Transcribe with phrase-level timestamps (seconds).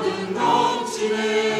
[0.00, 1.59] 가득 넘치네